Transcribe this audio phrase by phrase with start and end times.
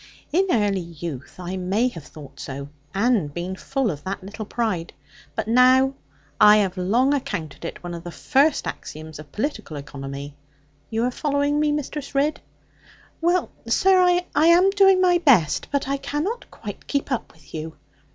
[0.31, 4.93] In early youth, I may have thought so, and been full of that little pride.
[5.35, 5.93] But now
[6.39, 10.33] I have long accounted it one of the first axioms of political economy
[10.89, 12.41] you are following me, Mistress Ridd?'
[13.21, 17.77] 'Well, sir, I am doing my best; but I cannot quite keep up with you.'